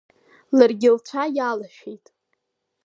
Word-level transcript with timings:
Ларгьы 0.57 0.89
лцәа 0.95 1.23
иалашәеит. 1.35 2.05